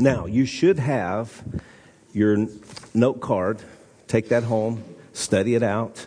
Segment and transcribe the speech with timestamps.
[0.00, 1.42] Now, you should have
[2.14, 2.46] your
[2.94, 3.60] note card.
[4.08, 6.06] Take that home, study it out.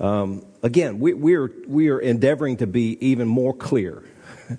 [0.00, 4.02] Um, again, we, we, are, we are endeavoring to be even more clear.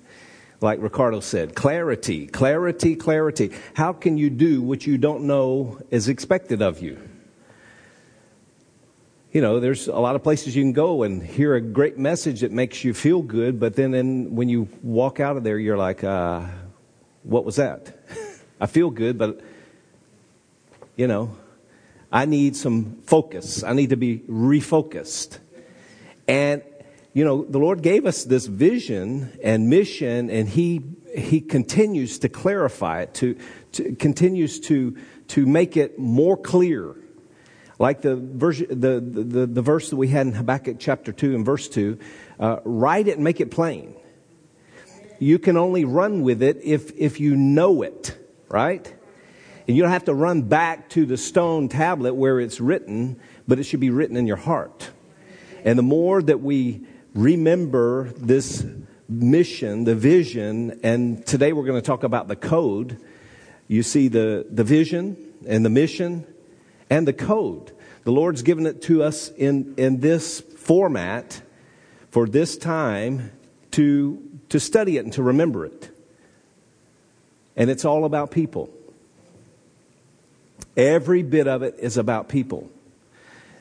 [0.60, 3.50] like Ricardo said, clarity, clarity, clarity.
[3.74, 6.96] How can you do what you don't know is expected of you?
[9.32, 12.42] You know, there's a lot of places you can go and hear a great message
[12.42, 15.76] that makes you feel good, but then in, when you walk out of there, you're
[15.78, 16.42] like, uh,
[17.24, 17.96] what was that?
[18.60, 19.40] I feel good, but,
[20.94, 21.34] you know,
[22.12, 23.62] I need some focus.
[23.64, 25.38] I need to be refocused.
[26.28, 26.62] And,
[27.14, 30.82] you know, the Lord gave us this vision and mission, and He,
[31.16, 33.38] he continues to clarify it, to,
[33.72, 34.98] to continues to,
[35.28, 36.94] to make it more clear.
[37.78, 41.46] Like the, verse, the, the, the verse that we had in Habakkuk chapter 2 and
[41.46, 41.98] verse 2
[42.38, 43.94] uh, write it and make it plain.
[45.18, 48.18] You can only run with it if, if you know it
[48.50, 48.84] right?
[49.66, 53.58] And you don't have to run back to the stone tablet where it's written, but
[53.58, 54.90] it should be written in your heart.
[55.64, 56.82] And the more that we
[57.14, 58.64] remember this
[59.08, 63.00] mission, the vision, and today we're going to talk about the code.
[63.68, 66.26] You see the, the vision and the mission
[66.88, 67.72] and the code.
[68.04, 71.42] The Lord's given it to us in, in this format
[72.10, 73.30] for this time
[73.72, 75.89] to, to study it and to remember it.
[77.56, 78.70] And it's all about people.
[80.76, 82.70] Every bit of it is about people.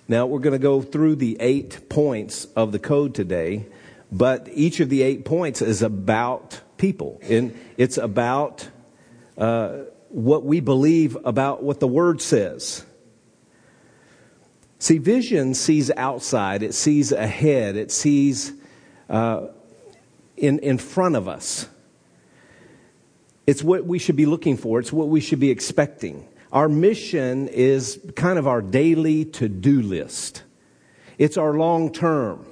[0.07, 3.67] Now, we're going to go through the eight points of the code today,
[4.11, 7.19] but each of the eight points is about people.
[7.23, 8.67] And it's about
[9.37, 12.85] uh, what we believe about what the Word says.
[14.79, 18.53] See, vision sees outside, it sees ahead, it sees
[19.09, 19.47] uh,
[20.37, 21.67] in, in front of us.
[23.49, 26.27] It's what we should be looking for, it's what we should be expecting.
[26.51, 30.43] Our mission is kind of our daily to do list,
[31.17, 32.45] it's our long term.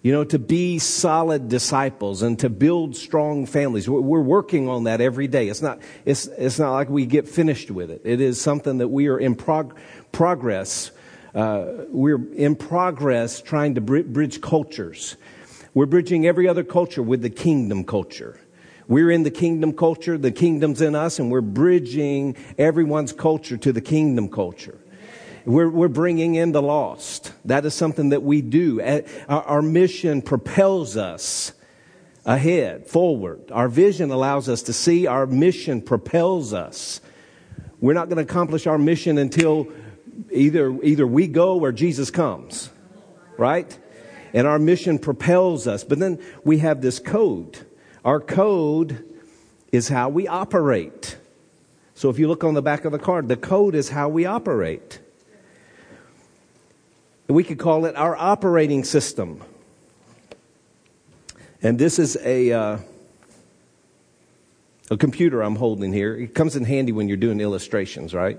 [0.00, 3.90] You know, to be solid disciples and to build strong families.
[3.90, 5.48] We're working on that every day.
[5.48, 8.02] It's not, it's, it's not like we get finished with it.
[8.04, 9.76] It is something that we are in prog-
[10.12, 10.92] progress.
[11.34, 15.16] Uh, we're in progress trying to bridge cultures.
[15.74, 18.40] We're bridging every other culture with the kingdom culture.
[18.88, 23.70] We're in the kingdom culture, the kingdom's in us, and we're bridging everyone's culture to
[23.70, 24.78] the kingdom culture.
[25.44, 27.32] We're, we're bringing in the lost.
[27.44, 28.80] That is something that we do.
[29.28, 31.52] Our, our mission propels us
[32.24, 33.50] ahead, forward.
[33.52, 37.02] Our vision allows us to see, our mission propels us.
[37.82, 39.70] We're not going to accomplish our mission until
[40.32, 42.70] either, either we go or Jesus comes,
[43.36, 43.78] right?
[44.32, 45.84] And our mission propels us.
[45.84, 47.58] But then we have this code
[48.04, 49.04] our code
[49.72, 51.16] is how we operate.
[51.94, 54.24] So if you look on the back of the card, the code is how we
[54.24, 55.00] operate.
[57.26, 59.42] We could call it our operating system.
[61.60, 62.78] And this is a, uh,
[64.90, 66.16] a computer I'm holding here.
[66.16, 68.38] It comes in handy when you're doing illustrations, right?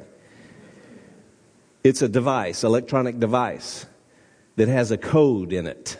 [1.83, 3.85] It's a device, electronic device,
[4.55, 5.97] that has a code in it.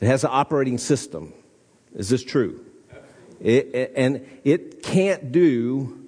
[0.00, 1.32] It has an operating system.
[1.94, 2.64] Is this true?
[3.40, 6.04] It, and it can't do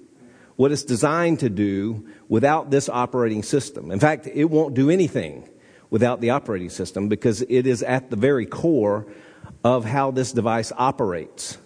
[0.55, 3.91] what it's designed to do without this operating system.
[3.91, 5.47] In fact, it won't do anything
[5.89, 9.07] without the operating system because it is at the very core
[9.63, 11.57] of how this device operates.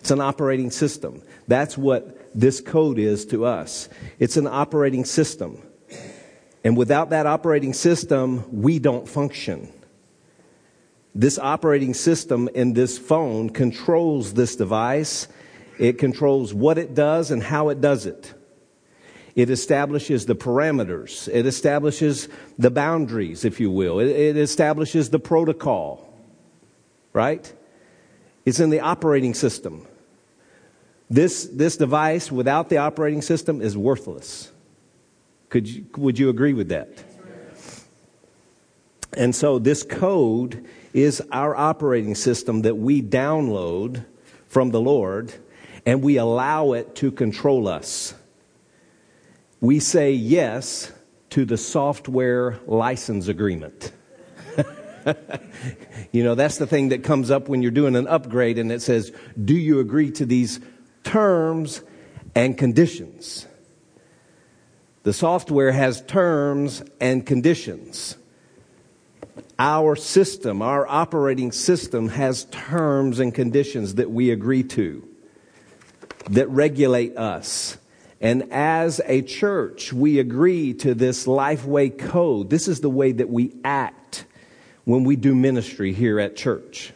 [0.00, 1.22] It's an operating system.
[1.48, 3.88] That's what this code is to us.
[4.18, 5.62] It's an operating system.
[6.64, 9.70] And without that operating system, we don't function.
[11.14, 15.28] This operating system in this phone controls this device.
[15.78, 18.34] It controls what it does and how it does it.
[19.36, 21.28] It establishes the parameters.
[21.32, 24.00] It establishes the boundaries, if you will.
[24.00, 26.04] It, it establishes the protocol,
[27.12, 27.52] right?
[28.44, 29.86] It's in the operating system.
[31.10, 34.50] This, this device without the operating system is worthless.
[35.48, 36.88] Could you, would you agree with that?
[39.16, 40.64] And so this code
[40.94, 44.06] is our operating system that we download
[44.46, 45.34] from the Lord
[45.84, 48.14] and we allow it to control us.
[49.60, 50.92] We say yes
[51.30, 53.90] to the software license agreement.
[56.12, 58.80] you know, that's the thing that comes up when you're doing an upgrade and it
[58.80, 59.12] says,
[59.42, 60.60] Do you agree to these
[61.02, 61.82] terms
[62.36, 63.46] and conditions?
[65.02, 68.16] The software has terms and conditions
[69.58, 75.06] our system, our operating system, has terms and conditions that we agree to
[76.30, 77.76] that regulate us.
[78.20, 82.48] And as a church, we agree to this Lifeway Code.
[82.48, 84.24] This is the way that we act
[84.84, 86.92] when we do ministry here at church.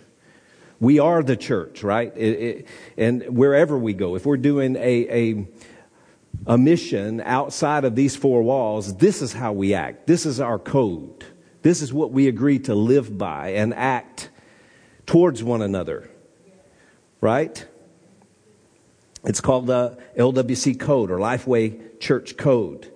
[0.80, 2.12] We are the church, right?
[2.16, 5.48] It, it, and wherever we go, if we're doing a, a
[6.46, 10.06] a mission outside of these four walls, this is how we act.
[10.06, 11.24] This is our code.
[11.62, 14.30] This is what we agree to live by and act
[15.06, 16.08] towards one another.
[17.20, 17.64] Right?
[19.24, 22.90] It's called the LWC Code or Lifeway Church Code.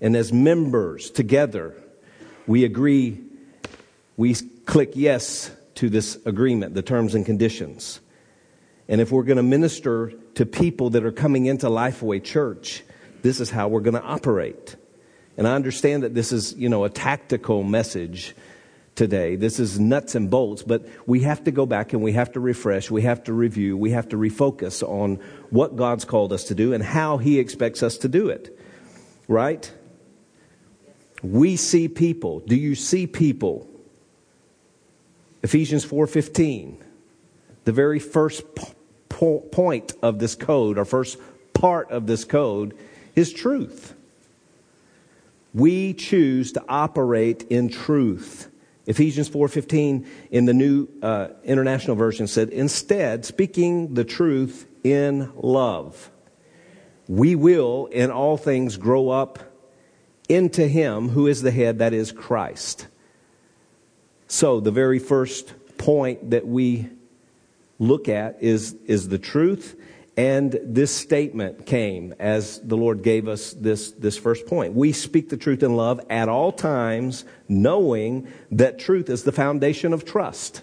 [0.00, 1.74] And as members together,
[2.46, 3.20] we agree,
[4.16, 8.00] we click yes to this agreement, the terms and conditions.
[8.86, 12.84] And if we're going to minister to people that are coming into Lifeway Church,
[13.22, 14.76] this is how we're going to operate.
[15.36, 18.36] And I understand that this is, you know, a tactical message
[18.94, 19.34] today.
[19.34, 22.40] This is nuts and bolts, but we have to go back and we have to
[22.40, 25.16] refresh, we have to review, we have to refocus on
[25.50, 28.56] what God's called us to do and how He expects us to do it.
[29.26, 29.70] Right?
[31.22, 32.40] We see people.
[32.40, 33.66] Do you see people?
[35.42, 36.76] Ephesians 4:15.
[37.64, 38.42] The very first
[39.08, 41.16] po- point of this code, or first
[41.54, 42.76] part of this code,
[43.16, 43.93] is truth
[45.54, 48.50] we choose to operate in truth.
[48.86, 56.10] Ephesians 4:15 in the New uh, International Version said, "Instead, speaking the truth in love,
[57.08, 59.38] we will in all things grow up
[60.28, 62.88] into him who is the head that is Christ."
[64.26, 66.88] So, the very first point that we
[67.78, 69.76] look at is is the truth
[70.16, 74.74] and this statement came as the Lord gave us this, this first point.
[74.74, 79.92] We speak the truth in love at all times, knowing that truth is the foundation
[79.92, 80.62] of trust.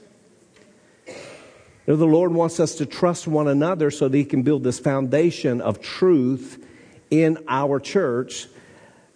[1.06, 4.64] You know, the Lord wants us to trust one another so that He can build
[4.64, 6.66] this foundation of truth
[7.10, 8.48] in our church.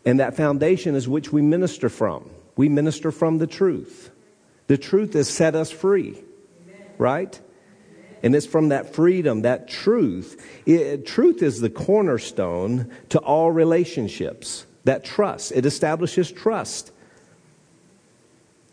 [0.04, 2.30] And that foundation is which we minister from.
[2.58, 4.12] We minister from the truth.
[4.68, 6.18] The truth has set us free,
[6.68, 6.88] Amen.
[6.98, 7.42] right?
[8.26, 10.44] And it's from that freedom, that truth.
[10.66, 15.52] It, truth is the cornerstone to all relationships, that trust.
[15.52, 16.92] It establishes trust.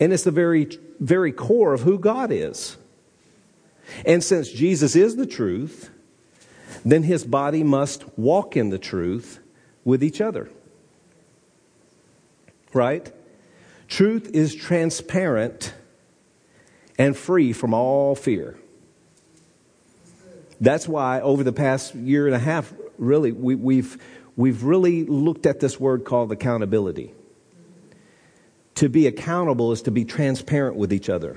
[0.01, 2.79] And it's the very, very core of who God is.
[4.07, 5.91] And since Jesus is the truth,
[6.83, 9.39] then his body must walk in the truth
[9.85, 10.49] with each other.
[12.73, 13.13] Right?
[13.87, 15.75] Truth is transparent
[16.99, 18.57] and free from all fear.
[20.63, 24.01] That's why over the past year and a half, really, we, we've,
[24.37, 27.13] we've really looked at this word called accountability.
[28.77, 31.37] To be accountable is to be transparent with each other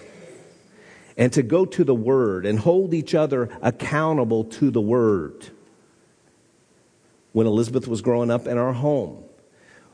[1.17, 5.47] and to go to the Word and hold each other accountable to the Word.
[7.33, 9.23] When Elizabeth was growing up in our home,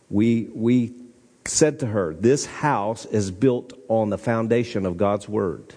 [0.10, 0.92] we, we
[1.45, 5.74] said to her, This house is built on the foundation of God's Word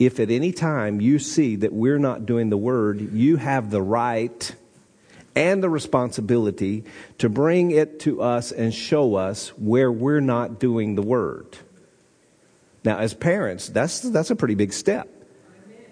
[0.00, 3.82] if at any time you see that we're not doing the word, you have the
[3.82, 4.54] right
[5.36, 6.84] and the responsibility
[7.18, 11.54] to bring it to us and show us where we're not doing the word.
[12.82, 15.06] Now, as parents, that's, that's a pretty big step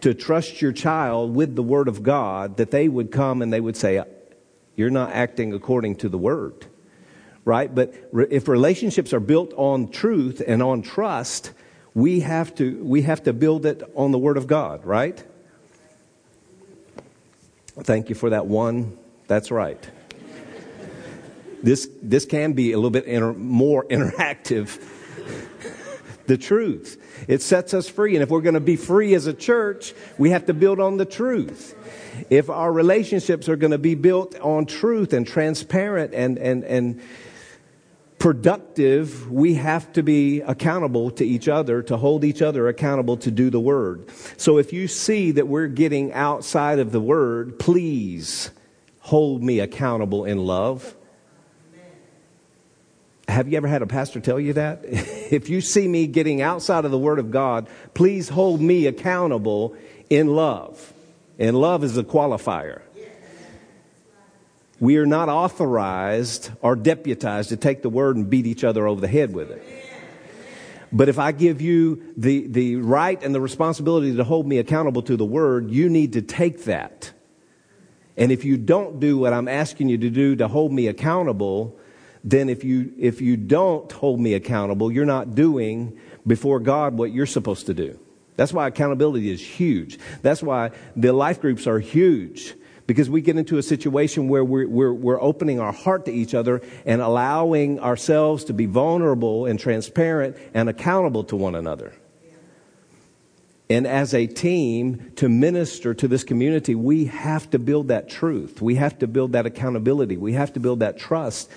[0.00, 3.60] to trust your child with the word of God that they would come and they
[3.60, 4.02] would say,
[4.74, 6.64] You're not acting according to the word.
[7.44, 7.72] Right?
[7.74, 11.52] But re- if relationships are built on truth and on trust,
[11.94, 15.22] we have to, we have to build it on the Word of God, right?
[17.80, 18.96] Thank you for that one.
[19.28, 19.90] That's right.
[21.62, 24.82] this, this can be a little bit inter, more interactive.
[26.26, 27.02] the truth.
[27.28, 28.14] It sets us free.
[28.16, 30.96] And if we're going to be free as a church, we have to build on
[30.96, 31.74] the truth.
[32.30, 37.00] If our relationships are going to be built on truth and transparent and, and, and
[38.18, 43.30] productive, we have to be accountable to each other, to hold each other accountable to
[43.30, 44.06] do the word.
[44.36, 48.50] So if you see that we're getting outside of the word, please
[49.00, 50.94] hold me accountable in love.
[53.28, 54.84] Have you ever had a pastor tell you that?
[54.84, 59.76] if you see me getting outside of the word of God, please hold me accountable
[60.08, 60.92] in love.
[61.38, 62.80] And love is a qualifier.
[64.80, 69.00] We are not authorized or deputized to take the word and beat each other over
[69.00, 69.62] the head with it.
[70.92, 75.02] But if I give you the, the right and the responsibility to hold me accountable
[75.02, 77.12] to the word, you need to take that.
[78.16, 81.76] And if you don't do what I'm asking you to do to hold me accountable,
[82.24, 87.12] then if you, if you don't hold me accountable, you're not doing before God what
[87.12, 87.98] you're supposed to do.
[88.36, 89.98] That's why accountability is huge.
[90.22, 92.54] That's why the life groups are huge
[92.88, 96.34] because we get into a situation where we're, we're, we're, opening our heart to each
[96.34, 101.92] other and allowing ourselves to be vulnerable and transparent and accountable to one another.
[103.68, 108.62] And as a team to minister to this community, we have to build that truth.
[108.62, 110.16] We have to build that accountability.
[110.16, 111.50] We have to build that trust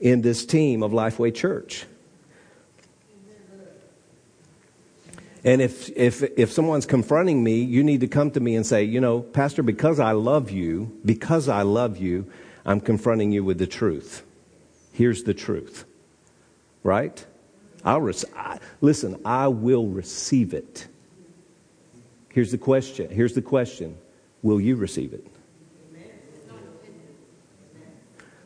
[0.00, 1.84] in this team of Lifeway Church.
[5.42, 8.84] And if, if, if someone's confronting me, you need to come to me and say,
[8.84, 12.30] you know, Pastor, because I love you, because I love you,
[12.66, 14.22] I'm confronting you with the truth.
[14.92, 15.86] Here's the truth.
[16.82, 17.24] Right?
[17.84, 20.88] I'll re- I, listen, I will receive it.
[22.30, 23.08] Here's the question.
[23.10, 23.96] Here's the question.
[24.42, 25.26] Will you receive it?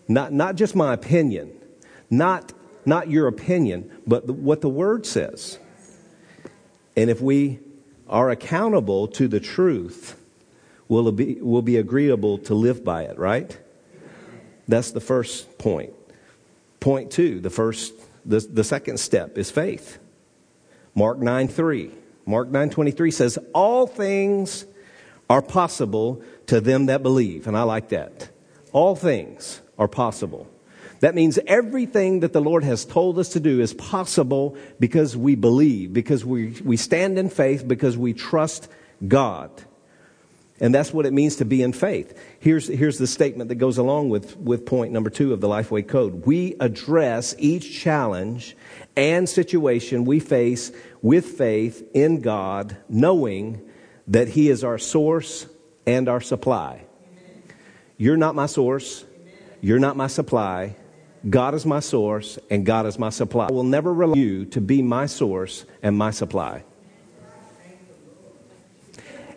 [0.06, 1.50] Not, not just my opinion,
[2.10, 2.52] not,
[2.84, 5.58] not your opinion, but the, what the word says.
[6.96, 7.58] And if we
[8.08, 10.20] are accountable to the truth,
[10.88, 13.56] we'll be, we'll be agreeable to live by it, right?
[14.68, 15.92] That's the first point.
[16.80, 17.92] Point two, the first,
[18.24, 19.98] the, the second step is faith.
[20.94, 21.90] Mark 9 3.
[22.26, 24.64] Mark 9 23 says, All things
[25.28, 27.46] are possible to them that believe.
[27.46, 28.30] And I like that.
[28.72, 30.48] All things are possible.
[31.04, 35.34] That means everything that the Lord has told us to do is possible because we
[35.34, 38.68] believe, because we, we stand in faith, because we trust
[39.06, 39.50] God.
[40.60, 42.18] And that's what it means to be in faith.
[42.40, 45.86] Here's, here's the statement that goes along with, with point number two of the Lifeway
[45.86, 46.24] Code.
[46.24, 48.56] We address each challenge
[48.96, 53.60] and situation we face with faith in God, knowing
[54.08, 55.46] that He is our source
[55.86, 56.80] and our supply.
[57.12, 57.42] Amen.
[57.98, 59.02] You're not my source.
[59.02, 59.34] Amen.
[59.60, 60.76] You're not my supply.
[61.28, 63.46] God is my source and God is my supply.
[63.46, 66.64] I will never rely you to be my source and my supply.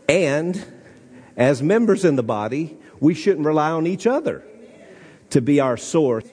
[0.10, 0.63] And
[1.38, 4.44] as members in the body, we shouldn't rely on each other
[5.29, 6.25] to be our source.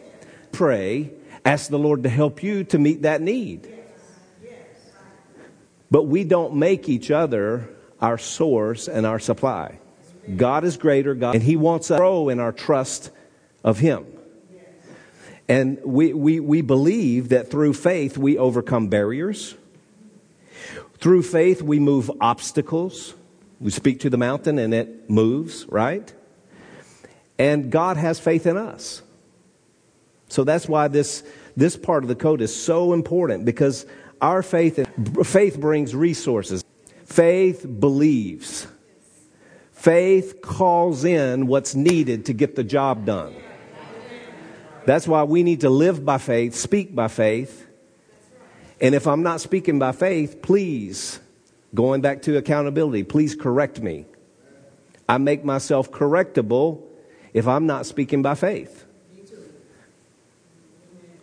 [0.50, 1.11] Pray,
[1.44, 3.68] ask the Lord to help you to meet that need.
[5.90, 7.68] But we don't make each other
[8.00, 9.78] our source and our supply.
[10.37, 13.11] God is greater, God, and He wants us to grow in our trust
[13.62, 14.06] of Him.
[15.48, 19.54] And we, we, we believe that through faith we overcome barriers.
[20.98, 23.14] Through faith we move obstacles.
[23.60, 26.12] We speak to the mountain and it moves, right?
[27.38, 29.02] And God has faith in us.
[30.28, 31.22] So that's why this,
[31.56, 33.84] this part of the code is so important because
[34.20, 34.82] our faith,
[35.26, 36.64] faith brings resources.
[37.04, 38.66] Faith believes.
[39.72, 43.34] Faith calls in what's needed to get the job done.
[44.87, 47.67] That's why we need to live by faith, speak by faith.
[48.81, 51.19] And if I'm not speaking by faith, please,
[51.75, 54.05] going back to accountability, please correct me.
[55.09, 56.83] I make myself correctable
[57.33, 58.85] if I'm not speaking by faith.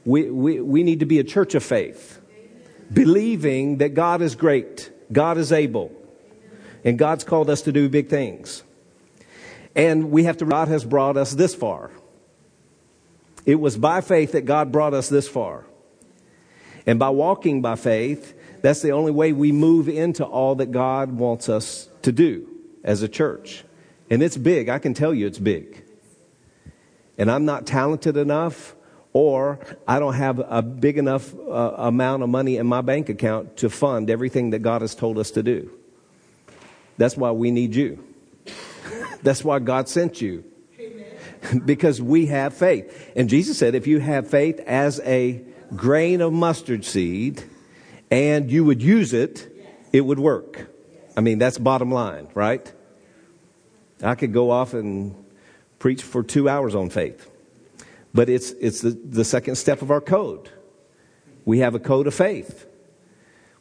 [0.06, 2.20] We, we, we need to be a church of faith,
[2.91, 5.91] believing that God is great, God is able,
[6.84, 8.63] and God's called us to do big things.
[9.75, 11.91] And we have to, God has brought us this far.
[13.45, 15.65] It was by faith that God brought us this far.
[16.86, 21.12] And by walking by faith, that's the only way we move into all that God
[21.13, 22.48] wants us to do
[22.83, 23.63] as a church.
[24.10, 24.69] And it's big.
[24.69, 25.83] I can tell you it's big.
[27.17, 28.75] And I'm not talented enough,
[29.13, 33.57] or I don't have a big enough uh, amount of money in my bank account
[33.57, 35.69] to fund everything that God has told us to do.
[36.98, 38.03] That's why we need you.
[39.24, 40.43] That's why God sent you
[41.65, 43.12] because we have faith.
[43.15, 45.41] And Jesus said, if you have faith as a
[45.75, 47.43] grain of mustard seed
[48.10, 49.48] and you would use it,
[49.91, 50.67] it would work.
[51.15, 52.71] I mean, that's bottom line, right?
[54.01, 55.15] I could go off and
[55.79, 57.29] preach for two hours on faith,
[58.13, 60.50] but it's, it's the, the second step of our code.
[61.43, 62.67] We have a code of faith.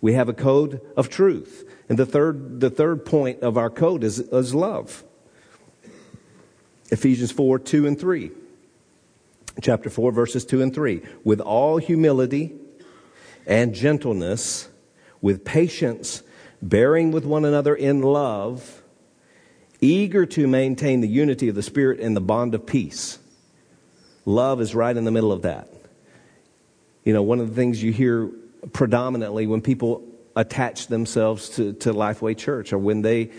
[0.01, 1.69] We have a code of truth.
[1.89, 5.05] And the third, the third point of our code is, is love.
[6.91, 8.33] Ephesians 4 2 and 3.
[9.63, 11.03] Chapter 4, verses 2 and 3.
[11.25, 12.55] With all humility
[13.47, 14.69] and gentleness,
[15.23, 16.23] with patience,
[16.63, 18.83] bearing with one another in love,
[19.81, 23.19] eager to maintain the unity of the Spirit and the bond of peace.
[24.27, 25.69] Love is right in the middle of that.
[27.05, 28.31] You know, one of the things you hear
[28.73, 30.05] predominantly when people
[30.37, 33.31] attach themselves to, to Lifeway Church or when they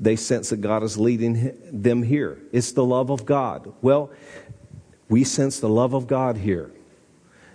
[0.00, 2.38] they sense that God is leading them here.
[2.52, 3.72] It's the love of God.
[3.82, 4.10] Well,
[5.10, 6.70] we sense the love of God here.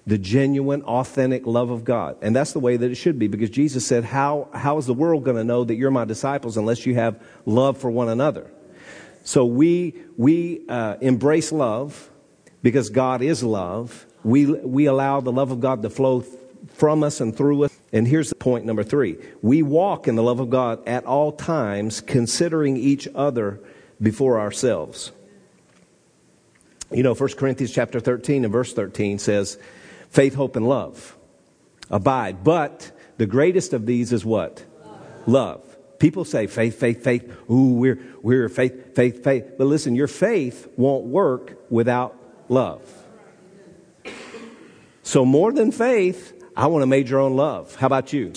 [0.06, 2.18] The genuine, authentic love of God.
[2.22, 4.94] And that's the way that it should be because Jesus said, How, how is the
[4.94, 8.52] world going to know that you're my disciples unless you have love for one another?
[9.24, 12.12] So we, we uh, embrace love
[12.62, 14.06] because God is love.
[14.24, 16.34] We, we allow the love of God to flow th-
[16.74, 17.75] from us and through us.
[17.96, 21.32] And here's the point number three we walk in the love of God at all
[21.32, 23.62] times, considering each other
[24.02, 25.14] before ourselves.
[26.92, 29.58] You know, 1 Corinthians chapter 13 and verse 13 says,
[30.10, 31.16] faith, hope, and love
[31.90, 32.44] abide.
[32.44, 34.64] But the greatest of these is what?
[35.26, 35.64] Love.
[35.70, 35.78] love.
[36.00, 37.32] People say faith, faith, faith.
[37.50, 39.54] Ooh, we're, we're faith, faith, faith.
[39.58, 42.14] But listen, your faith won't work without
[42.50, 42.84] love.
[45.04, 47.76] So, more than faith, I want to major on love.
[47.76, 48.32] How about you?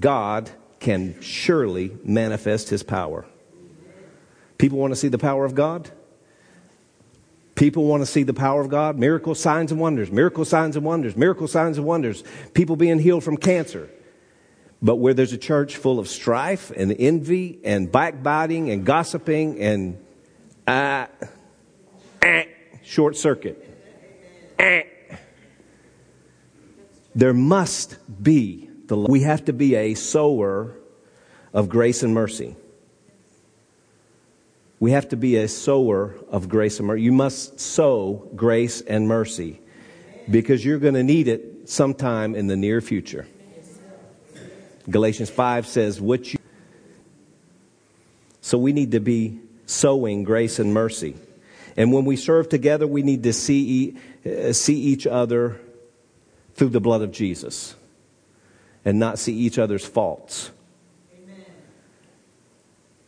[0.00, 0.50] God
[0.80, 3.24] can surely manifest his power.
[4.58, 5.90] People want to see the power of God.
[7.54, 8.98] People want to see the power of God.
[8.98, 12.24] Miracle signs and wonders, miracle signs and wonders, miracle signs and wonders.
[12.54, 13.88] People being healed from cancer.
[14.80, 20.04] But where there's a church full of strife and envy and backbiting and gossiping and
[20.66, 21.06] uh,
[22.22, 22.46] eh,
[22.82, 23.56] short circuit.
[24.58, 24.82] Eh.
[27.14, 29.10] There must be the love.
[29.10, 30.74] We have to be a sower
[31.52, 32.56] of grace and mercy.
[34.80, 37.02] We have to be a sower of grace and mercy.
[37.02, 39.60] You must sow grace and mercy
[40.30, 43.26] because you're going to need it sometime in the near future.
[44.88, 46.38] Galatians 5 says, What you.
[48.40, 51.14] So we need to be sowing grace and mercy.
[51.76, 55.60] And when we serve together, we need to see, uh, see each other
[56.54, 57.74] through the blood of Jesus
[58.84, 60.50] and not see each other's faults
[61.14, 61.40] Amen.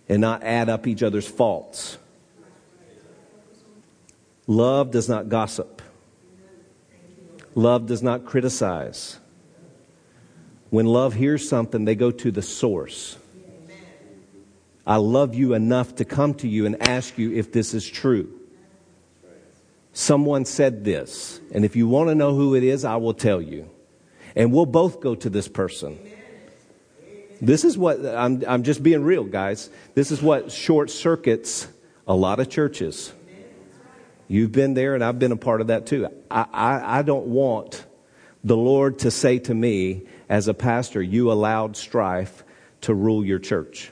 [0.08, 1.98] and not add up each other's faults.
[4.46, 5.82] Love does not gossip.
[7.54, 9.18] Love does not criticize.
[10.70, 13.16] When love hears something, they go to the source.
[14.86, 18.38] I love you enough to come to you and ask you if this is true.
[19.94, 21.40] Someone said this.
[21.52, 23.70] And if you want to know who it is, I will tell you.
[24.34, 25.98] And we'll both go to this person.
[27.40, 29.70] This is what, I'm, I'm just being real, guys.
[29.94, 31.68] This is what short circuits
[32.09, 33.12] a lot of churches.
[34.26, 36.09] You've been there, and I've been a part of that too.
[36.28, 37.85] I, I, I don't want
[38.42, 42.42] the Lord to say to me, as a pastor, you allowed strife
[42.83, 43.90] to rule your church.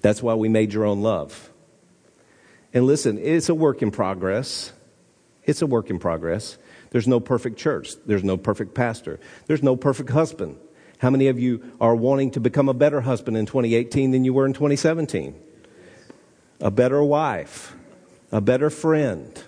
[0.00, 1.50] That's why we made your own love.
[2.74, 4.72] And listen, it's a work in progress.
[5.44, 6.58] It's a work in progress.
[6.90, 7.92] There's no perfect church.
[8.04, 9.20] There's no perfect pastor.
[9.46, 10.58] There's no perfect husband.
[10.98, 14.34] How many of you are wanting to become a better husband in 2018 than you
[14.34, 15.36] were in 2017?
[16.60, 17.76] A better wife,
[18.32, 19.40] a better friend,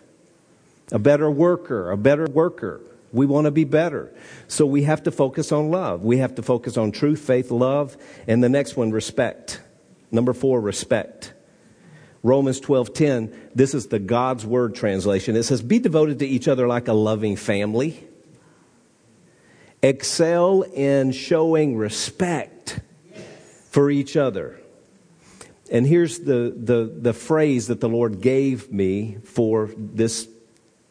[0.92, 2.80] a better worker, a better worker.
[3.12, 4.12] We want to be better.
[4.46, 6.02] So we have to focus on love.
[6.04, 7.96] We have to focus on truth, faith, love.
[8.28, 9.60] And the next one, respect.
[10.12, 11.32] Number four, respect.
[12.26, 15.36] Romans 12:10, this is the God's word translation.
[15.36, 18.00] It says, "Be devoted to each other like a loving family.
[19.80, 22.80] Excel in showing respect
[23.70, 24.56] for each other."
[25.70, 30.26] And here's the, the, the phrase that the Lord gave me for this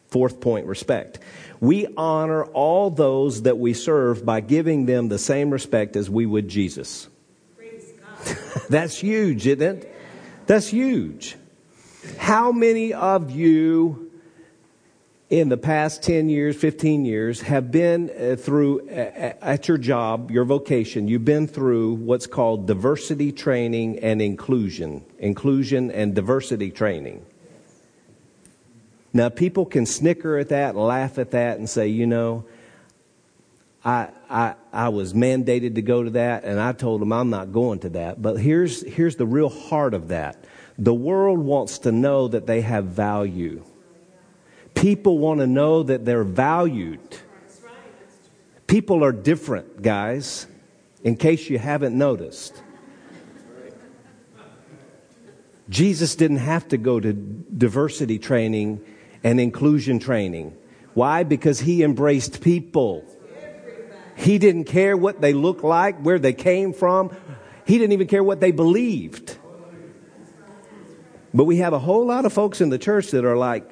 [0.08, 1.18] fourth point respect.
[1.60, 6.24] We honor all those that we serve by giving them the same respect as we
[6.24, 7.08] would Jesus.
[8.70, 9.92] That's huge, isn't it?
[10.46, 11.36] That's huge.
[12.18, 14.12] How many of you
[15.28, 20.44] in the past 10 years, 15 years have been uh, through at your job, your
[20.44, 27.26] vocation, you've been through what's called diversity training and inclusion, inclusion and diversity training.
[29.12, 32.44] Now, people can snicker at that, laugh at that, and say, you know,
[33.86, 37.52] I, I, I was mandated to go to that, and I told them I'm not
[37.52, 38.20] going to that.
[38.20, 40.44] But here's, here's the real heart of that
[40.78, 43.64] the world wants to know that they have value.
[44.74, 46.98] People want to know that they're valued.
[48.66, 50.46] People are different, guys,
[51.04, 52.60] in case you haven't noticed.
[55.70, 58.84] Jesus didn't have to go to diversity training
[59.24, 60.54] and inclusion training.
[60.94, 61.22] Why?
[61.22, 63.04] Because he embraced people.
[64.16, 67.10] He didn't care what they looked like, where they came from.
[67.66, 69.36] He didn't even care what they believed.
[71.34, 73.70] But we have a whole lot of folks in the church that are like,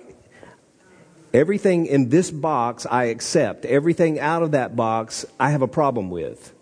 [1.33, 6.11] everything in this box I accept, everything out of that box I have a problem
[6.11, 6.53] with.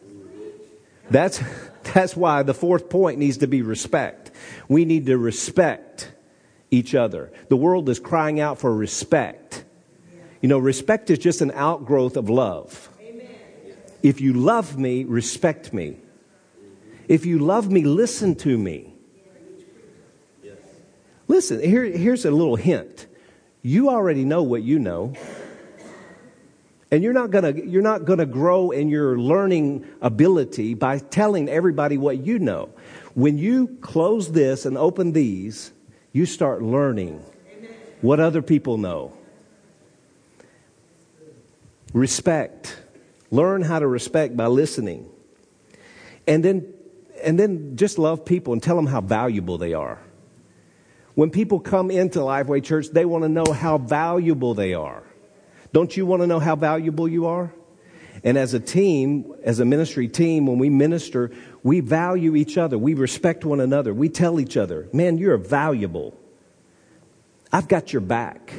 [1.10, 1.42] That's,
[1.92, 4.30] that's why the fourth point needs to be respect.
[4.68, 6.12] We need to respect
[6.70, 7.32] each other.
[7.48, 9.64] The world is crying out for respect.
[10.40, 12.88] You know, respect is just an outgrowth of love.
[14.02, 15.96] If you love me, respect me.
[17.08, 18.92] If you love me, listen to me.
[21.28, 23.06] Listen, here, here's a little hint.
[23.62, 25.14] You already know what you know.
[26.90, 31.96] And you're not gonna you're not gonna grow in your learning ability by telling everybody
[31.96, 32.68] what you know.
[33.14, 35.72] When you close this and open these,
[36.12, 37.22] you start learning
[38.02, 39.14] what other people know.
[41.94, 42.81] Respect.
[43.32, 45.08] Learn how to respect by listening.
[46.28, 46.70] And then,
[47.24, 49.98] and then just love people and tell them how valuable they are.
[51.14, 55.02] When people come into Lifeway Church, they want to know how valuable they are.
[55.72, 57.50] Don't you want to know how valuable you are?
[58.22, 61.30] And as a team, as a ministry team, when we minister,
[61.62, 62.76] we value each other.
[62.78, 63.94] We respect one another.
[63.94, 66.14] We tell each other, man, you're valuable.
[67.50, 68.52] I've got your back.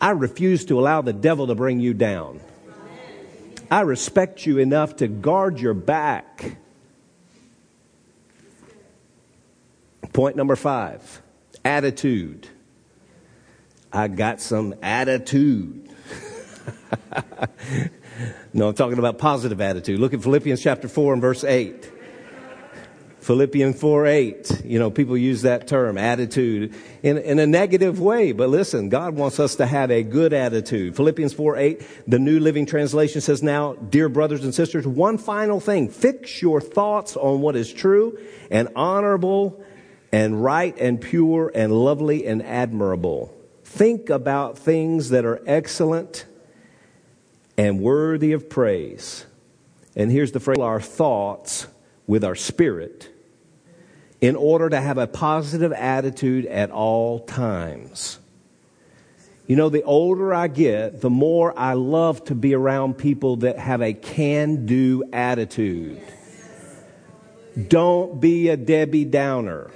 [0.00, 2.40] I refuse to allow the devil to bring you down.
[3.74, 6.58] I respect you enough to guard your back.
[10.12, 11.20] Point number five
[11.64, 12.46] attitude.
[13.92, 15.88] I got some attitude.
[18.54, 19.98] no, I'm talking about positive attitude.
[19.98, 21.90] Look at Philippians chapter 4 and verse 8.
[23.24, 28.32] Philippians 4 8, you know, people use that term, attitude, in, in a negative way.
[28.32, 30.94] But listen, God wants us to have a good attitude.
[30.94, 35.58] Philippians 4 8, the New Living Translation says, Now, dear brothers and sisters, one final
[35.58, 38.18] thing fix your thoughts on what is true
[38.50, 39.64] and honorable
[40.12, 43.34] and right and pure and lovely and admirable.
[43.64, 46.26] Think about things that are excellent
[47.56, 49.24] and worthy of praise.
[49.96, 51.68] And here's the phrase our thoughts
[52.06, 53.12] with our spirit
[54.20, 58.18] in order to have a positive attitude at all times.
[59.46, 63.58] You know, the older I get, the more I love to be around people that
[63.58, 66.00] have a can do attitude.
[67.68, 69.70] Don't be a Debbie Downer.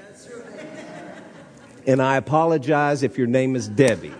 [1.86, 4.12] And I apologize if your name is Debbie.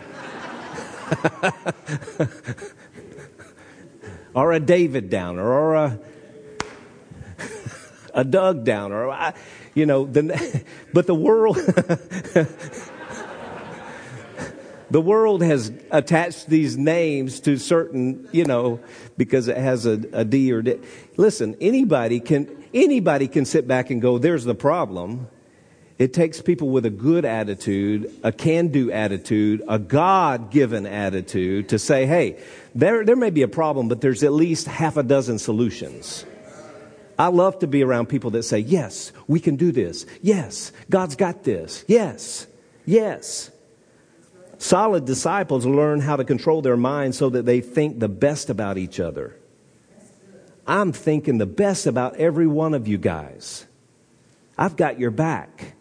[4.34, 5.98] or a David Downer, or a
[8.18, 9.32] a Doug down or, I,
[9.74, 12.50] you know, the, but the world, the
[15.00, 18.80] world has attached these names to certain, you know,
[19.16, 20.76] because it has a, a D or D.
[21.16, 25.28] Listen, anybody can, anybody can sit back and go, there's the problem.
[25.98, 31.70] It takes people with a good attitude, a can do attitude, a God given attitude
[31.70, 32.40] to say, hey,
[32.74, 36.24] there, there may be a problem, but there's at least half a dozen solutions.
[37.18, 40.06] I love to be around people that say, Yes, we can do this.
[40.22, 41.84] Yes, God's got this.
[41.88, 42.46] Yes,
[42.86, 43.50] yes.
[44.58, 48.76] Solid disciples learn how to control their minds so that they think the best about
[48.78, 49.36] each other.
[50.66, 53.66] I'm thinking the best about every one of you guys.
[54.56, 55.74] I've got your back.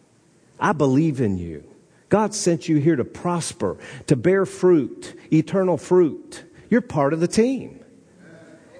[0.60, 1.64] I believe in you.
[2.10, 6.44] God sent you here to prosper, to bear fruit, eternal fruit.
[6.70, 7.77] You're part of the team.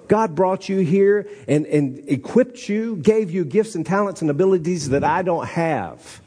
[0.08, 4.90] God brought you here and, and equipped you, gave you gifts and talents and abilities
[4.90, 6.22] that I don't have.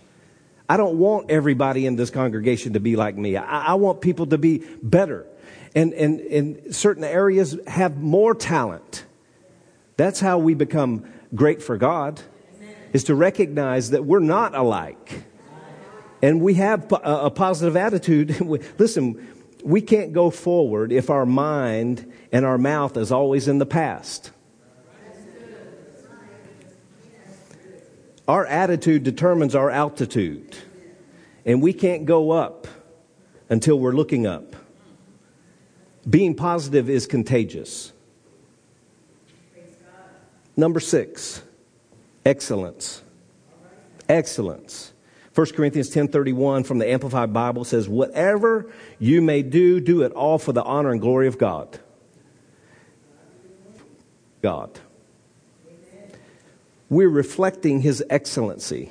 [0.68, 3.36] I don't want everybody in this congregation to be like me.
[3.36, 5.26] I, I want people to be better.
[5.74, 9.04] And, and, and certain areas have more talent.
[9.96, 12.20] That's how we become great for God,
[12.56, 12.74] Amen.
[12.92, 15.24] is to recognize that we're not alike.
[16.22, 18.38] And we have a positive attitude.
[18.78, 19.26] Listen,
[19.64, 24.30] we can't go forward if our mind and our mouth is always in the past.
[28.28, 30.56] Our attitude determines our altitude,
[31.44, 32.68] and we can't go up
[33.48, 34.54] until we're looking up.
[36.08, 37.92] Being positive is contagious.
[40.56, 41.42] Number six,
[42.24, 43.02] excellence.
[44.08, 44.92] Excellence.
[45.34, 48.66] 1 Corinthians 10:31 from the Amplified Bible says, "Whatever
[48.98, 51.78] you may do, do it all for the honor and glory of God."
[54.42, 54.80] God.
[56.88, 58.90] We're reflecting his excellency.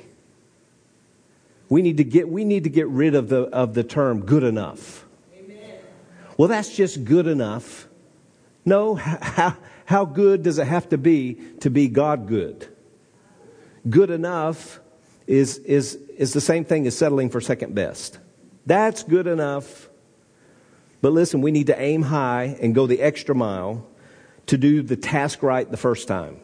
[1.68, 4.42] We need to get, we need to get rid of the, of the term good
[4.42, 5.06] enough.
[5.36, 5.74] Amen.
[6.38, 7.86] Well, that's just good enough.
[8.64, 12.66] No, how, how good does it have to be to be God good?
[13.88, 14.80] Good enough
[15.26, 18.18] is, is, is the same thing as settling for second best.
[18.66, 19.88] That's good enough.
[21.00, 23.86] But listen, we need to aim high and go the extra mile
[24.46, 26.38] to do the task right the first time.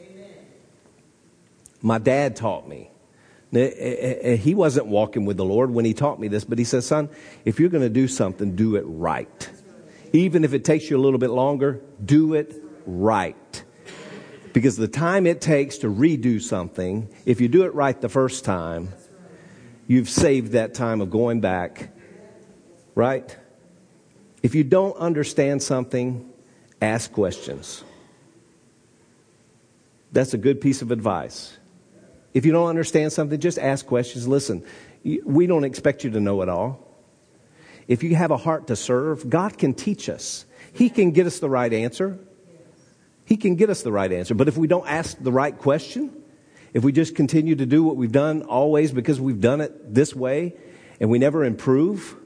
[0.00, 0.26] Amen.
[1.82, 2.90] My dad taught me.
[3.52, 6.58] Eh, eh, eh, he wasn't walking with the Lord when he taught me this, but
[6.58, 7.08] he said, Son,
[7.44, 9.50] if you're going to do something, do it right.
[10.12, 12.54] Even if it takes you a little bit longer, do it
[12.86, 13.63] right.
[14.54, 18.44] Because the time it takes to redo something, if you do it right the first
[18.44, 18.90] time,
[19.88, 21.90] you've saved that time of going back,
[22.94, 23.36] right?
[24.44, 26.30] If you don't understand something,
[26.80, 27.82] ask questions.
[30.12, 31.52] That's a good piece of advice.
[32.32, 34.28] If you don't understand something, just ask questions.
[34.28, 34.64] Listen,
[35.02, 36.78] we don't expect you to know it all.
[37.88, 40.44] If you have a heart to serve, God can teach us.
[40.72, 42.20] He can get us the right answer.
[43.24, 44.34] He can get us the right answer.
[44.34, 46.10] But if we don't ask the right question,
[46.72, 50.14] if we just continue to do what we've done always because we've done it this
[50.14, 50.54] way
[51.00, 52.16] and we never improve,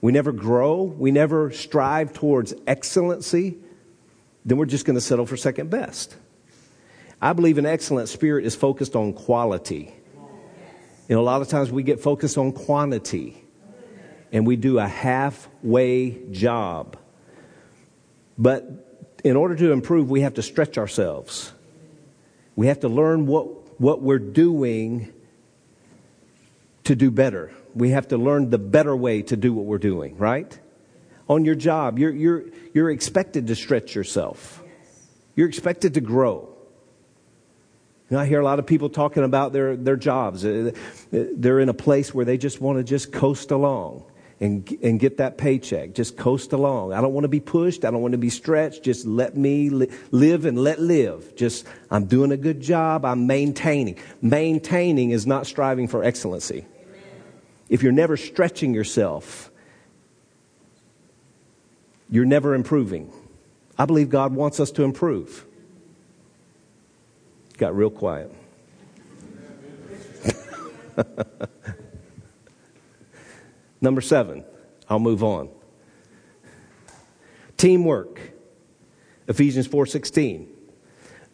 [0.00, 3.58] we never grow, we never strive towards excellency,
[4.44, 6.16] then we're just going to settle for second best.
[7.20, 9.92] I believe an excellent spirit is focused on quality.
[11.08, 13.36] You know, a lot of times we get focused on quantity
[14.32, 16.96] and we do a halfway job.
[18.38, 18.89] But
[19.24, 21.52] in order to improve, we have to stretch ourselves.
[22.56, 25.12] We have to learn what, what we're doing
[26.84, 27.52] to do better.
[27.74, 30.58] We have to learn the better way to do what we're doing, right?
[31.28, 34.62] On your job, you're, you're, you're expected to stretch yourself,
[35.36, 36.48] you're expected to grow.
[38.10, 40.44] You know, I hear a lot of people talking about their, their jobs.
[40.44, 40.72] Uh, uh,
[41.12, 44.02] they're in a place where they just want to just coast along
[44.40, 45.94] and, and get that paycheck.
[45.94, 46.94] Just coast along.
[46.94, 47.84] I don't want to be pushed.
[47.84, 48.82] I don't want to be stretched.
[48.82, 51.36] Just let me li- live and let live.
[51.36, 53.04] Just, I'm doing a good job.
[53.04, 53.98] I'm maintaining.
[54.22, 56.64] Maintaining is not striving for excellency.
[56.66, 57.02] Amen.
[57.68, 59.50] If you're never stretching yourself,
[62.08, 63.12] you're never improving.
[63.78, 65.44] I believe God wants us to improve.
[67.58, 68.34] Got real quiet.
[73.80, 74.44] Number seven,
[74.88, 75.48] I'll move on.
[77.56, 78.20] Teamwork.
[79.26, 80.46] Ephesians 4:16.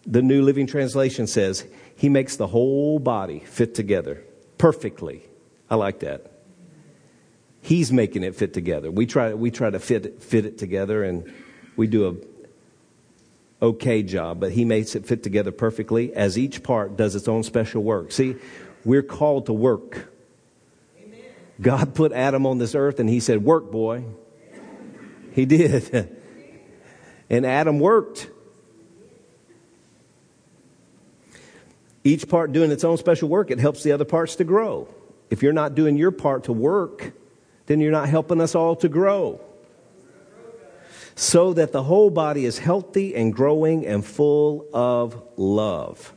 [0.06, 1.64] The New Living Translation says,
[1.96, 4.22] "He makes the whole body fit together
[4.58, 5.22] perfectly."
[5.68, 6.30] I like that.
[7.62, 8.90] He's making it fit together.
[8.90, 11.24] We try we try to fit fit it together and
[11.76, 16.96] we do a okay job, but he makes it fit together perfectly as each part
[16.96, 18.12] does its own special work.
[18.12, 18.36] See,
[18.84, 20.10] we're called to work
[21.60, 24.04] God put Adam on this earth and he said, Work, boy.
[25.32, 26.10] He did.
[27.28, 28.28] And Adam worked.
[32.04, 34.86] Each part doing its own special work, it helps the other parts to grow.
[35.28, 37.10] If you're not doing your part to work,
[37.66, 39.40] then you're not helping us all to grow.
[41.16, 46.12] So that the whole body is healthy and growing and full of love.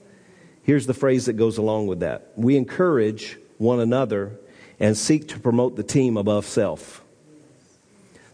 [0.61, 4.37] Here's the phrase that goes along with that we encourage one another
[4.79, 7.03] and seek to promote the team above self.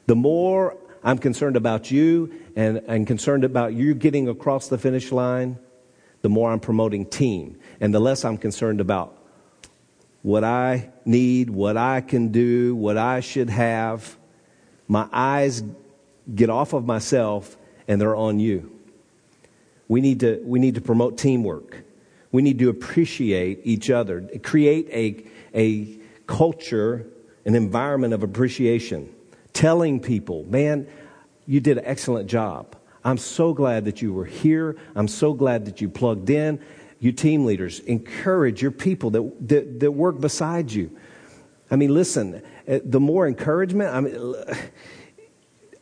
[0.05, 5.11] The more I'm concerned about you and, and concerned about you getting across the finish
[5.11, 5.57] line,
[6.21, 7.57] the more I'm promoting team.
[7.81, 9.17] And the less I'm concerned about
[10.21, 14.15] what I need, what I can do, what I should have.
[14.87, 15.61] My eyes
[16.33, 17.55] get off of myself
[17.87, 18.71] and they're on you.
[19.87, 21.83] We need to, we need to promote teamwork.
[22.31, 25.29] We need to appreciate each other, create a,
[25.59, 27.07] a culture,
[27.45, 29.13] an environment of appreciation,
[29.53, 30.87] telling people, man,
[31.45, 32.75] you did an excellent job.
[33.03, 34.75] I'm so glad that you were here.
[34.95, 36.59] I'm so glad that you plugged in.
[36.99, 40.95] You team leaders, encourage your people that, that, that work beside you.
[41.69, 44.35] I mean, listen, uh, the more encouragement, I mean,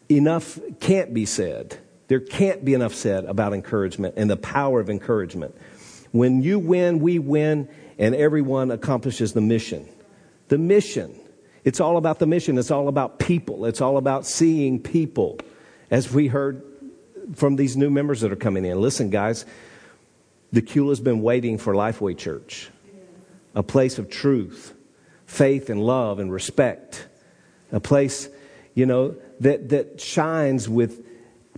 [0.09, 1.77] enough can't be said.
[2.07, 5.55] There can't be enough said about encouragement and the power of encouragement.
[6.11, 9.87] When you win, we win, and everyone accomplishes the mission.
[10.49, 11.15] The mission.
[11.63, 12.57] It's all about the mission.
[12.57, 13.65] It's all about people.
[13.65, 15.39] It's all about seeing people,
[15.89, 16.61] as we heard
[17.35, 18.81] from these new members that are coming in.
[18.81, 19.45] Listen, guys,
[20.51, 22.69] the Cula's been waiting for Lifeway Church,
[23.55, 24.73] a place of truth,
[25.25, 27.07] faith, and love and respect,
[27.71, 28.27] a place,
[28.75, 31.01] you know, that, that shines with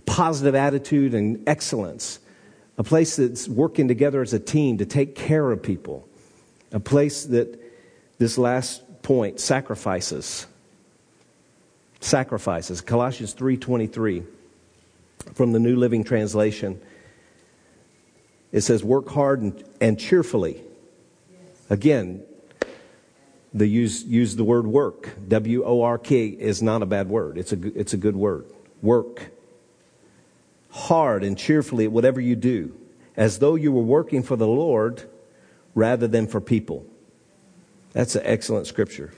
[0.06, 2.20] positive attitude and excellence,
[2.78, 6.08] a place that's working together as a team to take care of people,
[6.70, 7.60] a place that
[8.18, 10.46] this last point, sacrifices.
[12.00, 12.80] Sacrifices.
[12.80, 14.22] Colossians 3:23
[15.34, 16.80] from the New Living Translation.
[18.52, 20.62] It says, work hard and, and cheerfully.
[21.68, 22.22] Again,
[23.52, 25.10] they use, use the word work.
[25.28, 28.46] W O R K is not a bad word, it's a, it's a good word.
[28.82, 29.30] Work
[30.70, 32.74] hard and cheerfully at whatever you do,
[33.16, 35.02] as though you were working for the Lord
[35.74, 36.86] rather than for people.
[37.96, 39.10] That's an excellent scripture.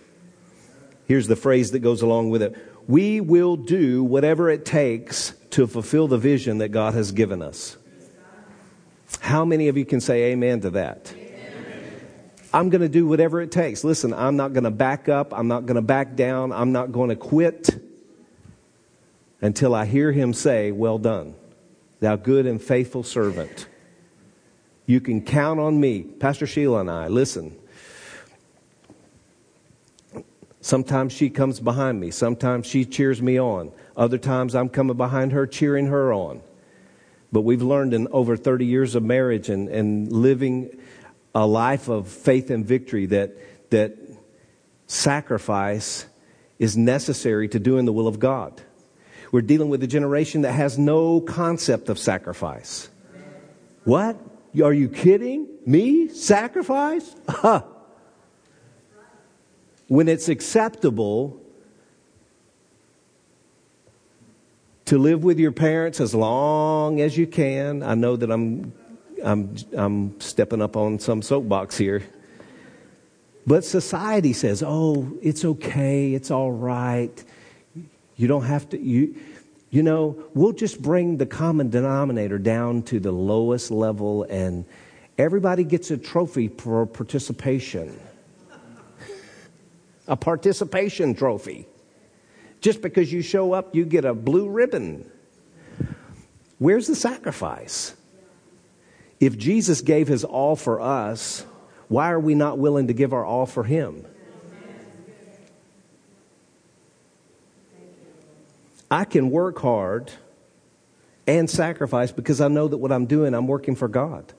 [1.06, 2.54] Here's the phrase that goes along with it
[2.86, 7.76] We will do whatever it takes to fulfill the vision that God has given us.
[9.18, 11.12] How many of you can say amen to that?
[12.54, 13.82] I'm going to do whatever it takes.
[13.82, 15.36] Listen, I'm not going to back up.
[15.36, 16.52] I'm not going to back down.
[16.52, 17.70] I'm not going to quit
[19.40, 21.34] until I hear him say, Well done,
[21.98, 23.66] thou good and faithful servant.
[24.86, 26.02] You can count on me.
[26.02, 27.56] Pastor Sheila and I, listen,
[30.68, 32.10] Sometimes she comes behind me.
[32.10, 33.72] Sometimes she cheers me on.
[33.96, 36.42] Other times I'm coming behind her, cheering her on.
[37.32, 40.76] But we've learned in over 30 years of marriage and, and living
[41.34, 43.96] a life of faith and victory that, that
[44.86, 46.04] sacrifice
[46.58, 48.60] is necessary to doing the will of God.
[49.32, 52.90] We're dealing with a generation that has no concept of sacrifice.
[53.84, 54.18] What?
[54.62, 55.48] Are you kidding?
[55.64, 56.08] Me?
[56.08, 57.16] Sacrifice?
[59.88, 61.40] when it's acceptable
[64.84, 67.82] to live with your parents as long as you can.
[67.82, 68.72] I know that I'm,
[69.24, 72.02] I'm, I'm stepping up on some soapbox here.
[73.46, 77.24] But society says, oh, it's okay, it's all right.
[78.16, 79.16] You don't have to, you,
[79.70, 84.66] you know, we'll just bring the common denominator down to the lowest level and
[85.16, 87.98] everybody gets a trophy for participation
[90.08, 91.66] a participation trophy.
[92.60, 95.08] Just because you show up, you get a blue ribbon.
[96.58, 97.94] Where's the sacrifice?
[99.20, 101.44] If Jesus gave his all for us,
[101.88, 104.04] why are we not willing to give our all for him?
[108.90, 110.10] I can work hard
[111.26, 114.32] and sacrifice because I know that what I'm doing, I'm working for God.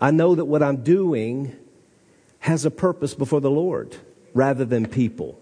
[0.00, 1.54] I know that what I'm doing
[2.40, 3.96] has a purpose before the Lord
[4.34, 5.40] rather than people.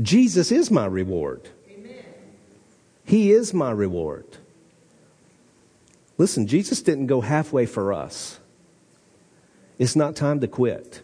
[0.00, 1.48] Jesus is my reward.
[1.68, 1.94] Amen.
[3.04, 4.24] He is my reward.
[6.16, 8.38] Listen, Jesus didn't go halfway for us.
[9.78, 11.02] It's not time to quit.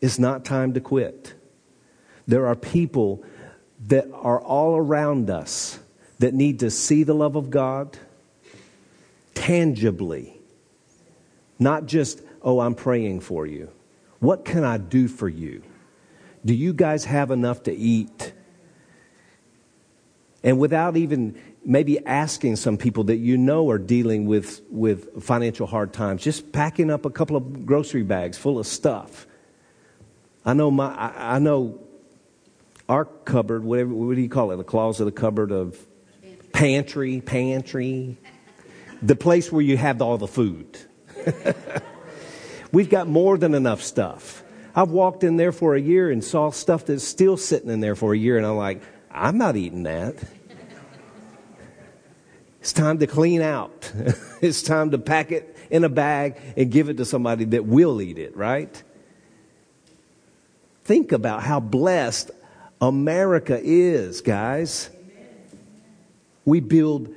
[0.00, 1.34] It's not time to quit.
[2.26, 3.22] There are people
[3.86, 5.78] that are all around us
[6.20, 7.96] that need to see the love of God
[9.34, 10.34] tangibly,
[11.58, 13.70] not just, oh, I'm praying for you.
[14.20, 15.62] What can I do for you?
[16.44, 18.32] Do you guys have enough to eat?
[20.42, 25.66] And without even maybe asking some people that you know are dealing with, with financial
[25.66, 29.26] hard times, just packing up a couple of grocery bags full of stuff.
[30.44, 31.80] I know my, I, I know
[32.88, 34.60] our cupboard, whatever, what do you call it?
[34.60, 35.78] A closet, a cupboard of
[36.52, 38.16] pantry, pantry,
[39.02, 40.78] the place where you have all the food.
[42.72, 44.42] We've got more than enough stuff.
[44.76, 47.96] I've walked in there for a year and saw stuff that's still sitting in there
[47.96, 48.80] for a year, and I'm like,
[49.10, 50.14] I'm not eating that.
[52.60, 53.90] It's time to clean out.
[54.40, 58.00] it's time to pack it in a bag and give it to somebody that will
[58.02, 58.82] eat it, right?
[60.84, 62.30] Think about how blessed
[62.80, 64.90] America is, guys.
[66.44, 67.12] We build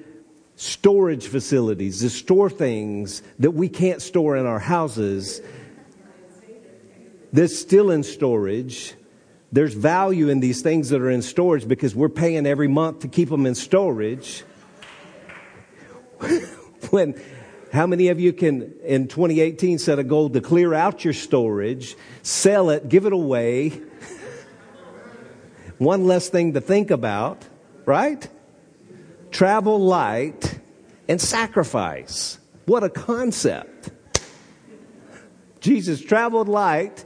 [0.64, 5.42] storage facilities to store things that we can't store in our houses.
[7.34, 8.94] That's still in storage.
[9.52, 13.10] There's value in these things that are in storage because we're paying every month to
[13.10, 14.46] keep them in storage.
[16.92, 17.18] when
[17.74, 21.98] how many of you can in 2018 set a goal to clear out your storage,
[22.22, 23.82] sell it, give it away?
[25.78, 27.44] One less thing to think about,
[27.86, 28.26] right?
[29.32, 30.53] Travel light
[31.08, 32.40] and sacrifice.
[32.66, 33.90] What a concept.
[35.60, 37.04] Jesus traveled light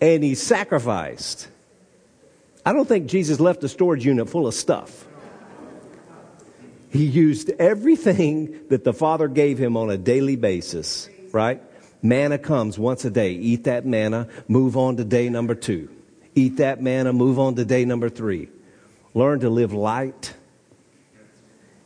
[0.00, 1.48] and he sacrificed.
[2.64, 5.06] I don't think Jesus left a storage unit full of stuff.
[6.90, 11.62] He used everything that the Father gave him on a daily basis, right?
[12.02, 13.32] Manna comes once a day.
[13.32, 15.90] Eat that manna, move on to day number two.
[16.34, 18.48] Eat that manna, move on to day number three.
[19.14, 20.32] Learn to live light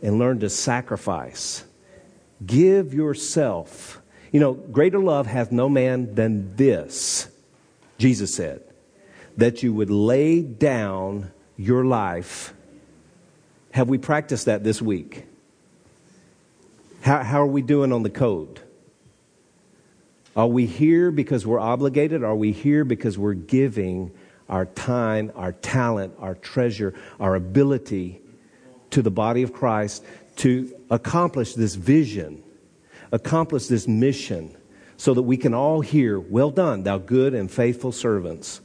[0.02, 1.64] and learn to sacrifice.
[2.44, 4.00] Give yourself.
[4.32, 7.28] You know, greater love hath no man than this,
[7.98, 8.62] Jesus said,
[9.36, 12.52] that you would lay down your life.
[13.70, 15.26] Have we practiced that this week?
[17.02, 18.60] How, how are we doing on the code?
[20.34, 22.24] Are we here because we're obligated?
[22.24, 24.10] Are we here because we're giving
[24.48, 28.21] our time, our talent, our treasure, our ability
[28.92, 30.04] to the body of Christ
[30.36, 32.42] to accomplish this vision,
[33.10, 34.56] accomplish this mission,
[34.96, 38.60] so that we can all hear, Well done, thou good and faithful servants.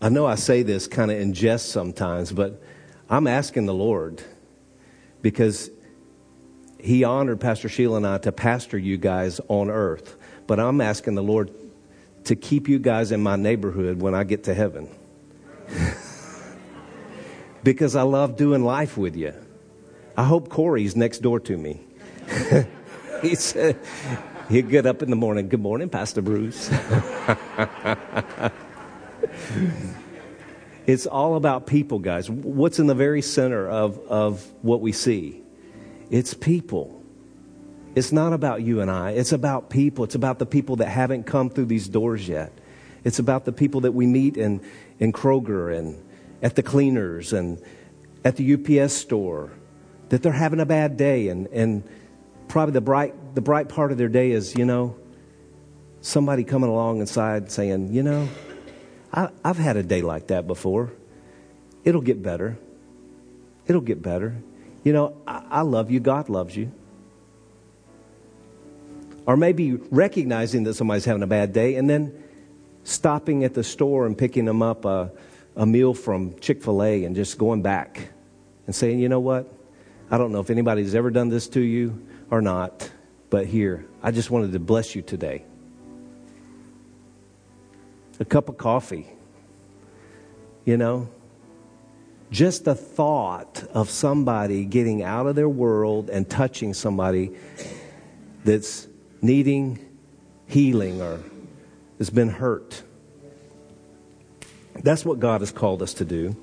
[0.00, 2.60] I know I say this kind of in jest sometimes, but
[3.08, 4.22] I'm asking the Lord
[5.20, 5.70] because
[6.80, 10.16] He honored Pastor Sheila and I to pastor you guys on earth.
[10.48, 11.52] But I'm asking the Lord
[12.24, 14.88] to keep you guys in my neighborhood when I get to heaven.
[17.64, 19.32] because I love doing life with you.
[20.16, 21.80] I hope Corey's next door to me.
[23.22, 23.76] he said,
[24.48, 26.68] he'd get up in the morning, good morning, Pastor Bruce.
[30.86, 32.28] it's all about people, guys.
[32.30, 35.42] What's in the very center of, of what we see?
[36.10, 37.01] It's people.
[37.94, 39.10] It's not about you and I.
[39.12, 40.04] It's about people.
[40.04, 42.52] It's about the people that haven't come through these doors yet.
[43.04, 44.60] It's about the people that we meet in,
[44.98, 46.02] in Kroger and
[46.40, 47.60] at the cleaners and
[48.24, 49.50] at the UPS store
[50.08, 51.82] that they're having a bad day and, and
[52.48, 54.96] probably the bright, the bright part of their day is, you know,
[56.00, 58.28] somebody coming along inside saying, you know,
[59.12, 60.92] I, I've had a day like that before.
[61.84, 62.56] It'll get better.
[63.66, 64.36] It'll get better.
[64.84, 66.00] You know, I, I love you.
[66.00, 66.72] God loves you.
[69.26, 72.12] Or maybe recognizing that somebody's having a bad day and then
[72.84, 75.10] stopping at the store and picking them up a,
[75.56, 78.10] a meal from Chick fil A and just going back
[78.66, 79.52] and saying, you know what?
[80.10, 82.90] I don't know if anybody's ever done this to you or not,
[83.30, 85.44] but here, I just wanted to bless you today.
[88.20, 89.06] A cup of coffee,
[90.64, 91.08] you know?
[92.30, 97.32] Just the thought of somebody getting out of their world and touching somebody
[98.44, 98.88] that's
[99.22, 99.78] needing
[100.46, 101.20] healing or
[101.98, 102.82] has been hurt.
[104.82, 106.36] That's what God has called us to do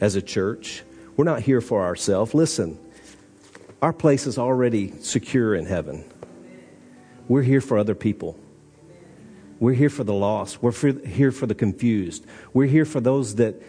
[0.00, 0.82] as a church.
[1.16, 2.34] We're not here for ourselves.
[2.34, 2.78] Listen,
[3.80, 6.04] our place is already secure in heaven.
[7.26, 8.38] We're here for other people.
[9.58, 10.62] We're here for the lost.
[10.62, 12.26] We're for, here for the confused.
[12.52, 13.62] We're here for those that,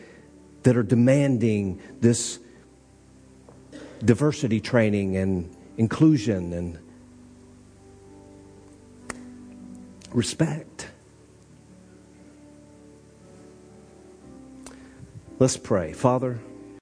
[0.64, 2.40] that are demanding this
[4.04, 6.78] diversity training and inclusion and
[10.18, 10.88] respect.
[15.40, 15.94] Let's pray.
[15.94, 16.57] Father,